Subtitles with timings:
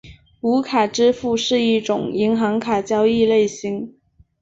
[0.39, 3.93] 无卡支付是一种银行卡交易类型。